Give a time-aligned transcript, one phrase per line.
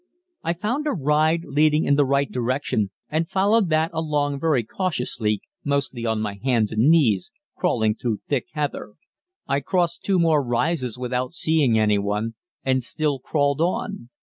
[0.41, 5.41] I found a ride leading in the right direction and followed that along very cautiously,
[5.63, 8.95] mostly on my hands and knees, crawling through thick heather.
[9.47, 12.33] I crossed two more rises without seeing anyone,
[12.65, 14.09] and still crawled on.